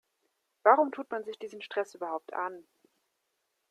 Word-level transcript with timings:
Warum 0.63 0.91
tut 0.91 1.11
man 1.11 1.23
sich 1.25 1.37
diesen 1.37 1.61
Stress 1.61 1.93
überhaupt 1.93 2.33
an? 2.33 2.63